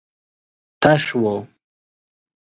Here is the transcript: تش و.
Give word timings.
تش 0.81 1.05
و. 1.15 1.23